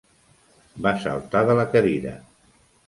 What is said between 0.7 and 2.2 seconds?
Va saltar de la cadira.